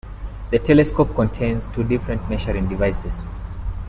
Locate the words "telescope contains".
0.57-1.67